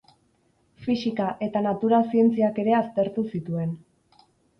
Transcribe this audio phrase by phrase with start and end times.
[0.85, 3.77] Fisika eta natura-zientziak ere aztertu zituen.